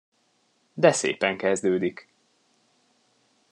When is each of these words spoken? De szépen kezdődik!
De 0.73 0.91
szépen 0.91 1.37
kezdődik! 1.37 2.13